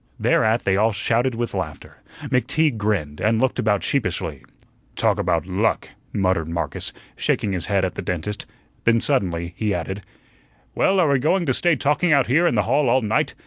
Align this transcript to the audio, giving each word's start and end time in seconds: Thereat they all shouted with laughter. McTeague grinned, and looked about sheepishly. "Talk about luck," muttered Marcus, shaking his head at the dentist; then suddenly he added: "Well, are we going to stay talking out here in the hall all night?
Thereat 0.19 0.63
they 0.63 0.75
all 0.77 0.91
shouted 0.91 1.35
with 1.35 1.53
laughter. 1.53 1.97
McTeague 2.23 2.77
grinned, 2.77 3.21
and 3.21 3.39
looked 3.39 3.59
about 3.59 3.83
sheepishly. 3.83 4.43
"Talk 4.95 5.19
about 5.19 5.45
luck," 5.45 5.89
muttered 6.11 6.47
Marcus, 6.47 6.91
shaking 7.15 7.53
his 7.53 7.67
head 7.67 7.85
at 7.85 7.93
the 7.93 8.01
dentist; 8.01 8.47
then 8.83 8.99
suddenly 8.99 9.53
he 9.55 9.75
added: 9.75 10.01
"Well, 10.73 10.99
are 10.99 11.09
we 11.11 11.19
going 11.19 11.45
to 11.45 11.53
stay 11.53 11.75
talking 11.75 12.11
out 12.11 12.25
here 12.25 12.47
in 12.47 12.55
the 12.55 12.63
hall 12.63 12.89
all 12.89 13.03
night? 13.03 13.35